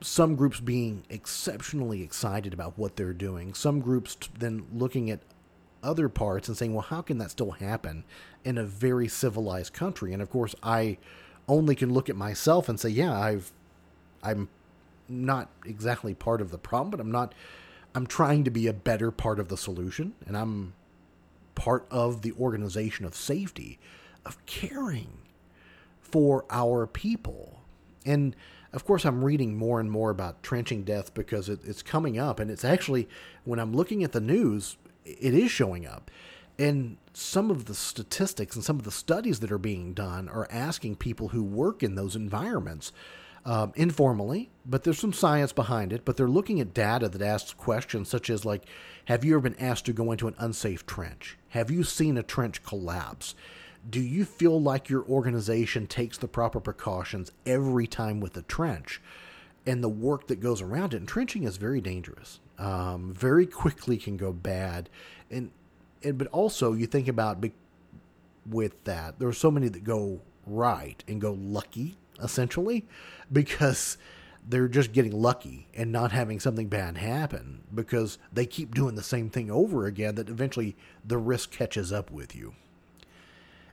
some 0.00 0.34
groups 0.34 0.60
being 0.60 1.04
exceptionally 1.08 2.02
excited 2.02 2.52
about 2.52 2.76
what 2.76 2.96
they're 2.96 3.12
doing, 3.12 3.54
some 3.54 3.80
groups 3.80 4.16
then 4.38 4.66
looking 4.72 5.10
at 5.10 5.20
other 5.82 6.08
parts 6.08 6.48
and 6.48 6.56
saying, 6.56 6.74
well, 6.74 6.82
how 6.82 7.02
can 7.02 7.18
that 7.18 7.30
still 7.30 7.52
happen 7.52 8.04
in 8.44 8.58
a 8.58 8.64
very 8.64 9.08
civilized 9.08 9.72
country? 9.72 10.12
And 10.12 10.22
of 10.22 10.30
course, 10.30 10.54
I 10.62 10.98
only 11.48 11.74
can 11.74 11.92
look 11.92 12.08
at 12.08 12.16
myself 12.16 12.68
and 12.68 12.78
say, 12.78 12.88
yeah, 12.88 13.18
I've 13.18 13.52
I'm 14.22 14.48
not 15.08 15.48
exactly 15.64 16.14
part 16.14 16.40
of 16.40 16.50
the 16.50 16.58
problem, 16.58 16.90
but 16.90 17.00
I'm 17.00 17.12
not. 17.12 17.34
I'm 17.94 18.06
trying 18.06 18.44
to 18.44 18.50
be 18.50 18.66
a 18.66 18.72
better 18.72 19.10
part 19.10 19.38
of 19.38 19.48
the 19.48 19.56
solution, 19.56 20.14
and 20.26 20.36
I'm 20.36 20.72
part 21.54 21.86
of 21.90 22.22
the 22.22 22.32
organization 22.32 23.04
of 23.04 23.14
safety, 23.14 23.78
of 24.24 24.44
caring 24.46 25.18
for 26.00 26.44
our 26.50 26.86
people. 26.86 27.60
And 28.06 28.34
of 28.72 28.86
course, 28.86 29.04
I'm 29.04 29.24
reading 29.24 29.56
more 29.56 29.78
and 29.78 29.90
more 29.90 30.10
about 30.10 30.42
trenching 30.42 30.84
death 30.84 31.12
because 31.12 31.48
it, 31.48 31.60
it's 31.64 31.82
coming 31.82 32.18
up, 32.18 32.40
and 32.40 32.50
it's 32.50 32.64
actually 32.64 33.08
when 33.44 33.58
I'm 33.58 33.74
looking 33.74 34.02
at 34.02 34.12
the 34.12 34.20
news, 34.20 34.76
it 35.04 35.34
is 35.34 35.50
showing 35.50 35.86
up. 35.86 36.10
And 36.58 36.96
some 37.12 37.50
of 37.50 37.66
the 37.66 37.74
statistics 37.74 38.56
and 38.56 38.64
some 38.64 38.78
of 38.78 38.84
the 38.84 38.90
studies 38.90 39.40
that 39.40 39.52
are 39.52 39.58
being 39.58 39.94
done 39.94 40.28
are 40.28 40.46
asking 40.50 40.96
people 40.96 41.28
who 41.28 41.42
work 41.42 41.82
in 41.82 41.94
those 41.94 42.14
environments 42.16 42.92
um, 43.44 43.72
informally, 43.74 44.50
but 44.64 44.84
there's 44.84 44.98
some 44.98 45.12
science 45.12 45.52
behind 45.52 45.92
it. 45.92 46.04
But 46.04 46.16
they're 46.16 46.28
looking 46.28 46.60
at 46.60 46.74
data 46.74 47.08
that 47.08 47.22
asks 47.22 47.52
questions 47.52 48.08
such 48.08 48.30
as 48.30 48.44
like, 48.44 48.64
have 49.06 49.24
you 49.24 49.34
ever 49.34 49.48
been 49.48 49.60
asked 49.60 49.86
to 49.86 49.92
go 49.92 50.12
into 50.12 50.28
an 50.28 50.34
unsafe 50.38 50.86
trench? 50.86 51.36
Have 51.50 51.70
you 51.70 51.82
seen 51.82 52.16
a 52.16 52.22
trench 52.22 52.62
collapse? 52.62 53.34
Do 53.88 54.00
you 54.00 54.24
feel 54.24 54.60
like 54.60 54.88
your 54.88 55.04
organization 55.04 55.88
takes 55.88 56.16
the 56.16 56.28
proper 56.28 56.60
precautions 56.60 57.32
every 57.44 57.88
time 57.88 58.20
with 58.20 58.36
a 58.36 58.42
trench? 58.42 59.00
And 59.66 59.82
the 59.82 59.88
work 59.88 60.28
that 60.28 60.40
goes 60.40 60.60
around 60.60 60.94
it. 60.94 60.98
And 60.98 61.08
trenching 61.08 61.44
is 61.44 61.56
very 61.56 61.80
dangerous. 61.80 62.40
Um, 62.58 63.12
very 63.12 63.46
quickly 63.46 63.96
can 63.96 64.16
go 64.16 64.32
bad. 64.32 64.88
And, 65.30 65.50
and 66.02 66.16
but 66.16 66.28
also 66.28 66.72
you 66.72 66.86
think 66.86 67.08
about 67.08 67.44
with 68.48 68.84
that, 68.84 69.18
there 69.18 69.28
are 69.28 69.32
so 69.32 69.50
many 69.50 69.68
that 69.68 69.84
go 69.84 70.20
right 70.46 71.02
and 71.06 71.20
go 71.20 71.36
lucky 71.40 71.96
essentially, 72.22 72.86
because 73.30 73.98
they're 74.46 74.68
just 74.68 74.92
getting 74.92 75.12
lucky 75.12 75.68
and 75.74 75.92
not 75.92 76.12
having 76.12 76.40
something 76.40 76.68
bad 76.68 76.96
happen 76.96 77.62
because 77.72 78.18
they 78.32 78.44
keep 78.44 78.74
doing 78.74 78.94
the 78.94 79.02
same 79.02 79.30
thing 79.30 79.50
over 79.50 79.86
again 79.86 80.16
that 80.16 80.28
eventually 80.28 80.76
the 81.04 81.18
risk 81.18 81.50
catches 81.52 81.92
up 81.92 82.10
with 82.10 82.34
you. 82.34 82.54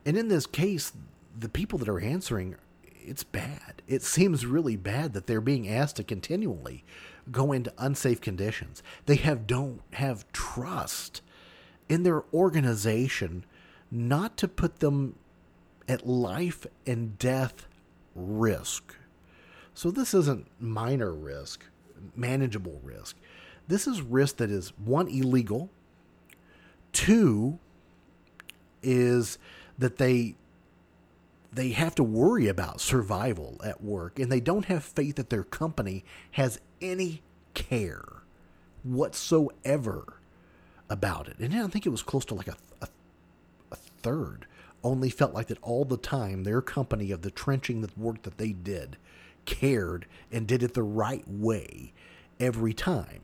And 0.05 0.17
in 0.17 0.27
this 0.27 0.45
case, 0.45 0.93
the 1.37 1.49
people 1.49 1.79
that 1.79 1.89
are 1.89 1.99
answering, 1.99 2.55
it's 2.83 3.23
bad. 3.23 3.81
It 3.87 4.03
seems 4.03 4.45
really 4.45 4.75
bad 4.75 5.13
that 5.13 5.25
they're 5.25 5.41
being 5.41 5.67
asked 5.67 5.95
to 5.97 6.03
continually 6.03 6.83
go 7.31 7.51
into 7.51 7.73
unsafe 7.77 8.21
conditions. 8.21 8.83
They 9.05 9.15
have 9.15 9.47
don't 9.47 9.81
have 9.93 10.31
trust 10.31 11.21
in 11.87 12.03
their 12.03 12.23
organization 12.33 13.45
not 13.91 14.37
to 14.37 14.47
put 14.47 14.79
them 14.79 15.15
at 15.87 16.07
life 16.07 16.67
and 16.85 17.17
death 17.17 17.67
risk. 18.19 18.95
So 19.73 19.91
this 19.91 20.13
isn't 20.13 20.47
minor 20.59 21.13
risk, 21.13 21.63
manageable 22.15 22.79
risk. 22.83 23.15
This 23.67 23.87
is 23.87 24.01
risk 24.01 24.37
that 24.37 24.49
is 24.49 24.73
one, 24.83 25.07
illegal, 25.07 25.69
two, 26.91 27.59
is 28.81 29.37
that 29.77 29.97
they 29.97 30.35
they 31.51 31.69
have 31.69 31.95
to 31.95 32.03
worry 32.03 32.47
about 32.47 32.79
survival 32.79 33.59
at 33.63 33.83
work 33.83 34.19
and 34.19 34.31
they 34.31 34.39
don't 34.39 34.65
have 34.65 34.83
faith 34.83 35.15
that 35.15 35.31
their 35.31 35.43
company 35.43 36.03
has 36.31 36.59
any 36.79 37.23
care 37.55 38.21
whatsoever 38.83 40.19
about 40.89 41.27
it. 41.27 41.37
And 41.39 41.55
I 41.55 41.67
think 41.67 41.87
it 41.87 41.89
was 41.89 42.03
close 42.03 42.23
to 42.25 42.35
like 42.35 42.47
a, 42.47 42.55
a 42.81 43.75
third 43.75 44.45
only 44.83 45.09
felt 45.09 45.33
like 45.33 45.47
that 45.47 45.61
all 45.61 45.85
the 45.85 45.97
time 45.97 46.43
their 46.43 46.61
company 46.61 47.11
of 47.11 47.21
the 47.21 47.31
trenching 47.31 47.81
the 47.81 47.89
work 47.97 48.23
that 48.23 48.37
they 48.37 48.51
did 48.51 48.97
cared 49.45 50.05
and 50.31 50.47
did 50.47 50.63
it 50.63 50.73
the 50.73 50.83
right 50.83 51.27
way 51.27 51.93
every 52.39 52.73
time 52.73 53.21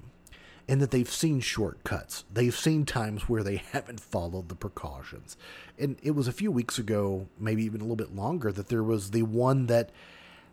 and 0.67 0.81
that 0.81 0.91
they've 0.91 1.09
seen 1.09 1.39
shortcuts. 1.39 2.25
They've 2.31 2.55
seen 2.55 2.85
times 2.85 3.29
where 3.29 3.43
they 3.43 3.57
haven't 3.71 3.99
followed 3.99 4.49
the 4.49 4.55
precautions. 4.55 5.37
And 5.77 5.97
it 6.01 6.11
was 6.11 6.27
a 6.27 6.33
few 6.33 6.51
weeks 6.51 6.79
ago, 6.79 7.27
maybe 7.39 7.63
even 7.63 7.81
a 7.81 7.83
little 7.83 7.95
bit 7.95 8.15
longer, 8.15 8.51
that 8.51 8.69
there 8.69 8.83
was 8.83 9.11
the 9.11 9.23
one 9.23 9.67
that 9.67 9.91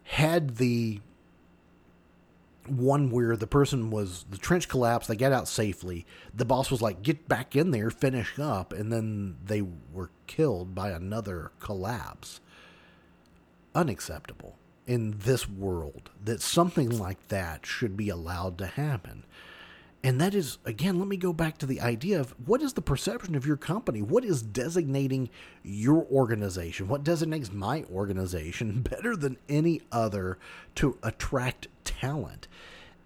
had 0.04 0.56
the 0.56 1.00
one 2.66 3.10
where 3.10 3.36
the 3.36 3.46
person 3.46 3.90
was 3.90 4.24
the 4.30 4.38
trench 4.38 4.68
collapsed 4.68 5.08
they 5.08 5.16
got 5.16 5.32
out 5.32 5.48
safely. 5.48 6.06
The 6.34 6.44
boss 6.44 6.70
was 6.70 6.82
like 6.82 7.02
get 7.02 7.28
back 7.28 7.56
in 7.56 7.70
there 7.70 7.90
finish 7.90 8.38
up 8.38 8.72
and 8.72 8.92
then 8.92 9.36
they 9.44 9.62
were 9.92 10.10
killed 10.26 10.74
by 10.74 10.90
another 10.90 11.52
collapse. 11.60 12.40
Unacceptable 13.74 14.56
in 14.86 15.18
this 15.18 15.48
world 15.48 16.10
that 16.22 16.40
something 16.40 16.98
like 16.98 17.28
that 17.28 17.64
should 17.64 17.96
be 17.96 18.08
allowed 18.08 18.58
to 18.58 18.66
happen 18.66 19.24
and 20.04 20.20
that 20.20 20.34
is, 20.34 20.58
again, 20.64 20.98
let 20.98 21.06
me 21.06 21.16
go 21.16 21.32
back 21.32 21.58
to 21.58 21.66
the 21.66 21.80
idea 21.80 22.18
of 22.18 22.34
what 22.44 22.60
is 22.60 22.72
the 22.72 22.82
perception 22.82 23.36
of 23.36 23.46
your 23.46 23.56
company? 23.56 24.02
What 24.02 24.24
is 24.24 24.42
designating 24.42 25.30
your 25.62 26.04
organization? 26.10 26.88
What 26.88 27.04
designates 27.04 27.52
my 27.52 27.84
organization 27.84 28.82
better 28.90 29.14
than 29.14 29.36
any 29.48 29.80
other 29.92 30.38
to 30.76 30.98
attract 31.04 31.68
talent? 31.84 32.48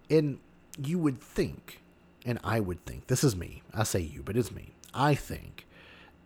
And 0.09 0.39
you 0.83 0.99
would 0.99 1.21
think, 1.21 1.83
and 2.25 2.39
I 2.43 2.61
would 2.61 2.85
think, 2.87 3.09
this 3.09 3.23
is 3.23 3.37
me, 3.37 3.63
I 3.75 3.85
say 3.85 4.01
you, 4.01 4.23
but 4.23 4.37
it's 4.37 4.51
me. 4.51 4.73
I 4.95 5.15
think 5.15 5.67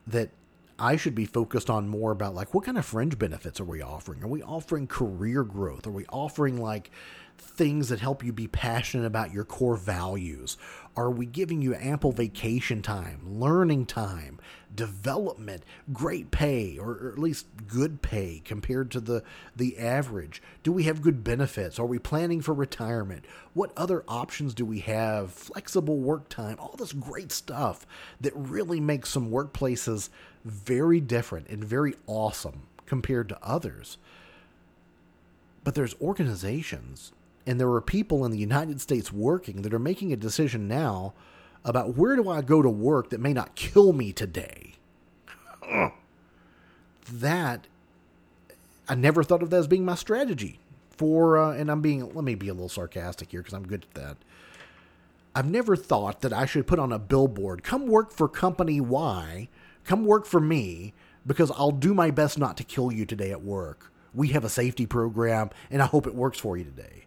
that 0.06 0.30
I 0.78 0.96
should 0.96 1.14
be 1.14 1.26
focused 1.26 1.68
on 1.68 1.88
more 1.88 2.10
about 2.12 2.34
like 2.34 2.54
what 2.54 2.64
kind 2.64 2.78
of 2.78 2.86
fringe 2.86 3.18
benefits 3.18 3.60
are 3.60 3.64
we 3.64 3.82
offering? 3.82 4.22
Are 4.22 4.28
we 4.28 4.42
offering 4.42 4.86
career 4.86 5.44
growth? 5.44 5.86
Are 5.86 5.90
we 5.90 6.06
offering 6.06 6.60
like 6.60 6.90
things 7.40 7.88
that 7.88 8.00
help 8.00 8.24
you 8.24 8.32
be 8.32 8.46
passionate 8.46 9.06
about 9.06 9.32
your 9.32 9.44
core 9.44 9.76
values? 9.76 10.56
Are 10.96 11.10
we 11.10 11.26
giving 11.26 11.62
you 11.62 11.74
ample 11.74 12.12
vacation 12.12 12.82
time, 12.82 13.20
learning 13.24 13.86
time, 13.86 14.38
development, 14.74 15.62
great 15.92 16.30
pay, 16.30 16.78
or, 16.78 17.10
at 17.12 17.18
least 17.18 17.46
good 17.66 18.02
pay 18.02 18.42
compared 18.44 18.90
to 18.90 19.00
the, 19.00 19.22
the 19.56 19.78
average? 19.78 20.42
Do 20.62 20.72
we 20.72 20.84
have 20.84 21.02
good 21.02 21.22
benefits? 21.22 21.78
Are 21.78 21.86
we 21.86 21.98
planning 21.98 22.40
for 22.40 22.52
retirement? 22.54 23.24
What 23.54 23.72
other 23.76 24.04
options 24.08 24.54
do 24.54 24.64
we 24.64 24.80
have? 24.80 25.32
Flexible 25.32 25.98
work 25.98 26.28
time, 26.28 26.56
all 26.58 26.74
this 26.76 26.92
great 26.92 27.32
stuff 27.32 27.86
that 28.20 28.32
really 28.34 28.80
makes 28.80 29.10
some 29.10 29.30
workplaces 29.30 30.08
very 30.44 31.00
different 31.00 31.48
and 31.48 31.64
very 31.64 31.94
awesome 32.06 32.62
compared 32.86 33.28
to 33.28 33.38
others. 33.42 33.96
But 35.62 35.74
there's 35.74 35.94
organizations 36.00 37.12
and 37.50 37.58
there 37.58 37.68
are 37.68 37.80
people 37.80 38.24
in 38.24 38.30
the 38.30 38.38
United 38.38 38.80
States 38.80 39.12
working 39.12 39.62
that 39.62 39.74
are 39.74 39.80
making 39.80 40.12
a 40.12 40.16
decision 40.16 40.68
now 40.68 41.14
about 41.64 41.96
where 41.96 42.14
do 42.14 42.28
I 42.28 42.42
go 42.42 42.62
to 42.62 42.70
work 42.70 43.10
that 43.10 43.18
may 43.18 43.32
not 43.32 43.56
kill 43.56 43.92
me 43.92 44.12
today. 44.12 44.74
that 47.12 47.66
I 48.88 48.94
never 48.94 49.24
thought 49.24 49.42
of 49.42 49.50
that 49.50 49.56
as 49.56 49.66
being 49.66 49.84
my 49.84 49.96
strategy 49.96 50.60
for, 50.90 51.38
uh, 51.38 51.50
and 51.50 51.72
I'm 51.72 51.80
being 51.80 52.14
let 52.14 52.22
me 52.22 52.36
be 52.36 52.46
a 52.46 52.54
little 52.54 52.68
sarcastic 52.68 53.32
here 53.32 53.40
because 53.40 53.54
I'm 53.54 53.66
good 53.66 53.84
at 53.84 53.94
that. 53.94 54.16
I've 55.34 55.50
never 55.50 55.74
thought 55.74 56.20
that 56.20 56.32
I 56.32 56.46
should 56.46 56.68
put 56.68 56.78
on 56.78 56.92
a 56.92 57.00
billboard, 57.00 57.64
come 57.64 57.88
work 57.88 58.12
for 58.12 58.28
company 58.28 58.80
Y, 58.80 59.48
come 59.82 60.04
work 60.04 60.24
for 60.24 60.40
me 60.40 60.94
because 61.26 61.50
I'll 61.50 61.72
do 61.72 61.94
my 61.94 62.12
best 62.12 62.38
not 62.38 62.56
to 62.58 62.62
kill 62.62 62.92
you 62.92 63.04
today 63.04 63.32
at 63.32 63.42
work. 63.42 63.92
We 64.14 64.28
have 64.28 64.44
a 64.44 64.48
safety 64.48 64.86
program 64.86 65.50
and 65.68 65.82
I 65.82 65.86
hope 65.86 66.06
it 66.06 66.14
works 66.14 66.38
for 66.38 66.56
you 66.56 66.62
today 66.62 67.06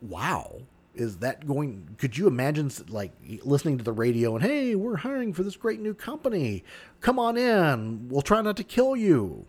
wow. 0.00 0.62
Is 0.94 1.18
that 1.18 1.46
going 1.46 1.94
could 1.98 2.18
you 2.18 2.26
imagine 2.26 2.70
like 2.88 3.12
listening 3.42 3.78
to 3.78 3.84
the 3.84 3.92
radio 3.92 4.34
and 4.34 4.44
hey 4.44 4.74
we're 4.74 4.96
hiring 4.96 5.32
for 5.32 5.42
this 5.42 5.56
great 5.56 5.80
new 5.80 5.94
company. 5.94 6.64
Come 7.00 7.18
on 7.18 7.36
in. 7.36 8.08
We'll 8.08 8.22
try 8.22 8.42
not 8.42 8.56
to 8.56 8.64
kill 8.64 8.96
you. 8.96 9.46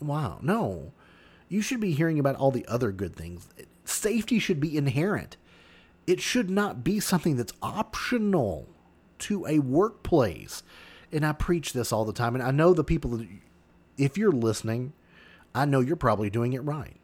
Wow. 0.00 0.38
No. 0.42 0.92
You 1.48 1.62
should 1.62 1.80
be 1.80 1.92
hearing 1.92 2.18
about 2.18 2.36
all 2.36 2.50
the 2.50 2.66
other 2.66 2.92
good 2.92 3.16
things. 3.16 3.48
Safety 3.84 4.38
should 4.38 4.60
be 4.60 4.76
inherent. 4.76 5.36
It 6.06 6.20
should 6.20 6.50
not 6.50 6.82
be 6.82 7.00
something 7.00 7.36
that's 7.36 7.52
optional 7.62 8.68
to 9.20 9.46
a 9.46 9.58
workplace. 9.60 10.62
And 11.12 11.24
i 11.24 11.32
preach 11.32 11.72
this 11.72 11.92
all 11.92 12.04
the 12.04 12.12
time 12.12 12.34
and 12.34 12.44
i 12.44 12.50
know 12.50 12.74
the 12.74 12.84
people 12.84 13.12
that 13.12 13.26
if 13.96 14.18
you're 14.18 14.30
listening 14.30 14.92
i 15.54 15.64
know 15.64 15.80
you're 15.80 15.96
probably 15.96 16.28
doing 16.28 16.52
it 16.52 16.60
right 16.60 16.98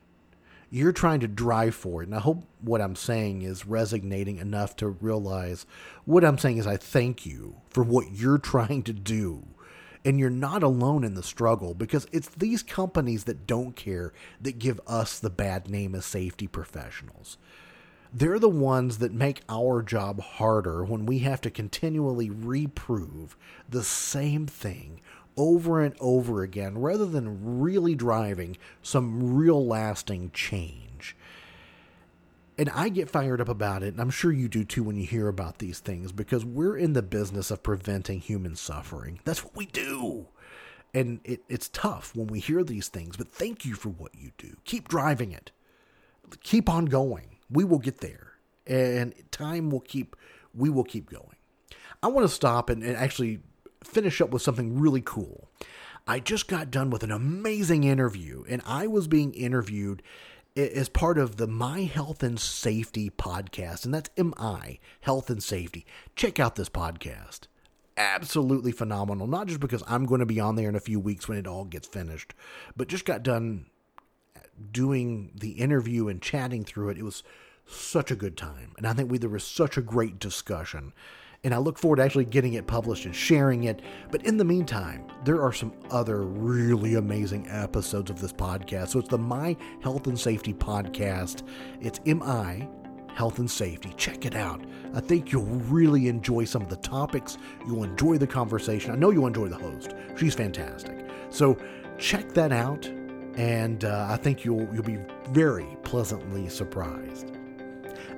you're 0.75 0.91
trying 0.91 1.21
to 1.21 1.29
drive 1.29 1.73
for 1.73 2.03
it. 2.03 2.07
And 2.07 2.17
I 2.17 2.19
hope 2.19 2.43
what 2.61 2.81
I'm 2.81 2.97
saying 2.97 3.43
is 3.43 3.65
resonating 3.65 4.39
enough 4.39 4.75
to 4.77 4.89
realize 4.89 5.67
what 6.05 6.25
I'm 6.25 6.37
saying 6.37 6.59
is 6.59 6.67
I 6.67 6.77
thank 6.77 7.25
you 7.25 7.59
for 7.71 7.85
what 7.85 8.11
you're 8.11 8.39
trying 8.55 8.83
to 8.83 8.93
do. 8.93 9.47
And 10.05 10.19
you're 10.19 10.31
not 10.31 10.65
alone 10.65 11.05
in 11.05 11.15
the 11.15 11.23
struggle 11.23 11.75
because 11.75 12.09
it's 12.11 12.29
these 12.29 12.65
companies 12.65 13.23
that 13.25 13.47
don't 13.47 13.77
care 13.77 14.13
that 14.41 14.59
give 14.59 14.81
us 14.89 15.21
the 15.21 15.31
bad 15.31 15.71
name 15.71 15.95
as 15.95 16.07
safety 16.07 16.49
professionals. 16.49 17.39
They're 18.13 18.41
the 18.41 18.49
ones 18.49 18.99
that 18.99 19.13
make 19.13 19.43
our 19.49 19.81
job 19.81 20.21
harder 20.21 20.83
when 20.85 21.07
we 21.07 21.21
have 21.21 21.41
to 21.43 21.51
continually 21.51 22.31
reprove 22.31 23.37
the 23.69 23.85
same 23.85 24.47
thing 24.47 25.01
over 25.37 25.81
and 25.81 25.95
over 26.01 26.43
again 26.43 26.79
rather 26.79 27.07
than 27.07 27.61
really 27.61 27.95
driving 27.95 28.57
some 28.83 29.35
real 29.35 29.67
lasting 29.67 30.31
change. 30.33 31.17
And 32.57 32.71
I 32.71 32.89
get 32.89 33.11
fired 33.11 33.41
up 33.41 33.49
about 33.49 33.83
it, 33.83 33.95
and 33.95 34.01
I'm 34.01 34.11
sure 34.11 34.31
you 34.31 34.49
do 34.49 34.65
too 34.65 34.85
when 34.85 34.97
you 34.97 35.07
hear 35.07 35.27
about 35.27 35.59
these 35.59 35.81
things, 35.81 36.13
because 36.13 36.45
we're 36.45 36.77
in 36.77 36.93
the 36.93 37.03
business 37.03 37.51
of 37.51 37.65
preventing 37.65 38.21
human 38.21 38.55
suffering. 38.55 39.19
That's 39.25 39.43
what 39.43 39.57
we 39.57 39.67
do. 39.67 40.29
And 40.95 41.19
it, 41.25 41.41
it's 41.49 41.69
tough 41.69 42.15
when 42.15 42.29
we 42.29 42.39
hear 42.39 42.63
these 42.63 42.87
things, 42.87 43.17
but 43.17 43.27
thank 43.27 43.65
you 43.65 43.75
for 43.75 43.89
what 43.89 44.15
you 44.15 44.31
do. 44.39 44.57
Keep 44.65 44.87
driving 44.87 45.33
it. 45.33 45.51
Keep 46.45 46.69
on 46.69 46.85
going. 46.85 47.39
We 47.51 47.65
will 47.65 47.81
get 47.81 47.99
there. 47.99 48.35
And 48.69 49.13
time 49.33 49.71
will 49.71 49.81
keep, 49.81 50.15
we 50.55 50.71
will 50.71 50.85
keep 50.85 51.11
going. 51.11 51.37
I 52.05 52.07
want 52.07 52.25
to 52.25 52.33
stop 52.33 52.71
and, 52.71 52.85
and 52.85 52.97
actually 52.97 53.41
finish 53.87 54.21
up 54.21 54.31
with 54.31 54.43
something 54.43 54.79
really 54.79 55.03
cool. 55.05 55.49
I 56.07 56.21
just 56.21 56.49
got 56.49 56.71
done 56.71 56.91
with 56.91 57.03
an 57.03 57.11
amazing 57.11 57.85
interview, 57.85 58.45
and 58.49 58.61
I 58.67 58.87
was 58.87 59.09
being 59.09 59.33
interviewed 59.33 60.03
as 60.57 60.89
part 60.89 61.19
of 61.19 61.37
the 61.37 61.47
My 61.47 61.83
Health 61.83 62.23
and 62.23 62.39
Safety 62.39 63.11
podcast, 63.11 63.85
and 63.85 63.95
that's 63.95 64.11
MI 64.17 64.81
Health 65.01 65.31
and 65.31 65.43
Safety. 65.43 65.87
Check 66.15 66.39
out 66.39 66.57
this 66.57 66.69
podcast. 66.69 67.49
Absolutely 67.97 68.73
phenomenal. 68.73 69.27
Not 69.27 69.47
just 69.47 69.61
because 69.61 69.83
I'm 69.87 70.05
going 70.05 70.21
to 70.21 70.27
be 70.27 70.41
on 70.41 70.57
there 70.57 70.69
in 70.69 70.77
a 70.77 70.81
few 70.81 71.01
weeks 71.01 71.29
when 71.29 71.39
it 71.39 71.47
all 71.47 71.65
gets 71.65 71.89
finished, 71.89 72.35
but 72.77 72.89
just 72.89 73.05
got 73.05 73.23
done 73.23 73.67
doing 74.71 75.33
the 75.35 75.53
interview 75.53 76.09
and 76.09 76.21
chatting 76.21 76.65
through 76.65 76.91
it. 76.91 76.99
It 76.99 77.05
was 77.05 77.23
such 77.67 78.11
a 78.11 78.17
good 78.17 78.37
time, 78.37 78.73
and 78.77 78.87
I 78.87 78.93
think 78.93 79.11
we 79.11 79.19
there 79.19 79.31
was 79.31 79.45
such 79.45 79.77
a 79.77 79.83
great 79.83 80.19
discussion 80.19 80.93
and 81.45 81.55
I 81.55 81.59
look 81.59 81.79
forward 81.79 81.97
to 81.97 82.03
actually 82.03 82.25
getting 82.25 82.55
it 82.55 82.67
published 82.67 83.05
and 83.05 83.15
sharing 83.15 83.65
it. 83.65 83.83
But 84.11 84.25
in 84.27 84.39
the 84.39 84.45
meantime, 84.45 85.07
there 85.25 85.43
are 85.43 85.53
some 85.53 85.73
other 85.91 86.23
really 86.23 86.95
amazing 86.95 87.47
episodes 87.51 88.11
of 88.11 88.21
this 88.21 88.33
podcast. 88.33 88.89
So 88.89 88.99
it's 88.99 89.11
the 89.11 89.19
My 89.19 89.57
Health 89.83 90.07
and 90.07 90.19
Safety 90.19 90.55
podcast. 90.55 91.47
It's 91.83 92.01
MI 92.07 92.67
Health 93.15 93.39
and 93.39 93.51
Safety. 93.51 93.93
Check 93.97 94.25
it 94.25 94.35
out. 94.35 94.65
I 94.95 95.01
think 95.01 95.33
you'll 95.33 95.45
really 95.45 96.09
enjoy 96.09 96.45
some 96.45 96.63
of 96.63 96.71
the 96.71 96.77
topics. 96.77 97.37
You'll 97.67 97.85
enjoy 97.85 98.17
the 98.17 98.27
conversation. 98.27 98.91
I 98.91 98.97
know 98.97 99.11
you'll 99.11 99.27
enjoy 99.27 99.49
the 99.49 99.57
host. 99.57 99.95
She's 100.17 100.35
fantastic. 100.35 101.07
So 101.29 101.59
check 101.99 102.33
that 102.33 102.53
out, 102.53 102.87
and 103.37 103.85
uh, 103.85 104.07
I 104.09 104.17
think 104.17 104.45
you'll 104.45 104.69
you'll 104.73 104.83
be 104.83 104.99
very 105.29 105.77
pleasantly 105.83 106.49
surprised. 106.49 107.33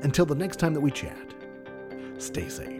Until 0.02 0.26
the 0.26 0.34
next 0.34 0.56
time 0.58 0.74
that 0.74 0.80
we 0.80 0.90
chat, 0.90 1.34
stay 2.18 2.48
safe. 2.48 2.75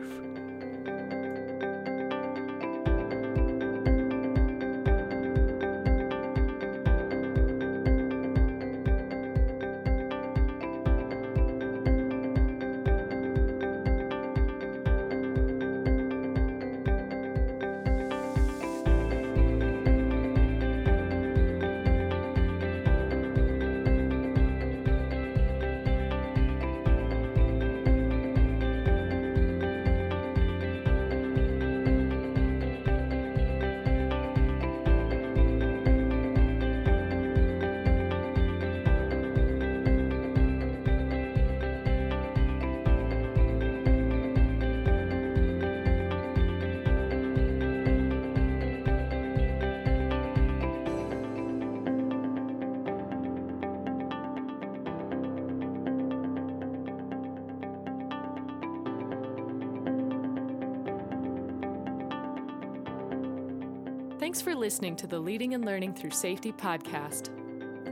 Thanks 64.27 64.43
for 64.43 64.57
listening 64.57 64.97
to 64.97 65.07
the 65.07 65.21
Leading 65.21 65.55
and 65.55 65.65
Learning 65.65 65.95
Through 65.95 66.11
Safety 66.11 66.51
podcast. 66.51 67.31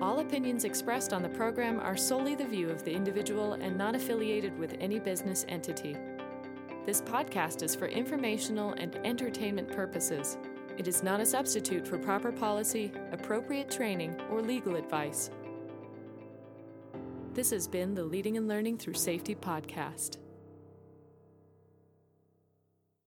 All 0.02 0.18
opinions 0.18 0.64
expressed 0.64 1.12
on 1.12 1.22
the 1.22 1.28
program 1.28 1.78
are 1.78 1.96
solely 1.96 2.34
the 2.34 2.44
view 2.44 2.70
of 2.70 2.82
the 2.84 2.90
individual 2.90 3.52
and 3.52 3.78
not 3.78 3.94
affiliated 3.94 4.58
with 4.58 4.74
any 4.80 4.98
business 4.98 5.46
entity. 5.48 5.96
This 6.86 7.00
podcast 7.00 7.62
is 7.62 7.76
for 7.76 7.86
informational 7.86 8.72
and 8.72 8.96
entertainment 9.06 9.70
purposes. 9.70 10.36
It 10.76 10.88
is 10.88 11.04
not 11.04 11.20
a 11.20 11.24
substitute 11.24 11.86
for 11.86 11.98
proper 11.98 12.32
policy, 12.32 12.90
appropriate 13.12 13.70
training, 13.70 14.20
or 14.28 14.42
legal 14.42 14.74
advice. 14.74 15.30
This 17.32 17.50
has 17.52 17.68
been 17.68 17.94
the 17.94 18.02
Leading 18.02 18.36
and 18.38 18.48
Learning 18.48 18.76
Through 18.76 18.94
Safety 18.94 19.36
podcast. 19.36 20.16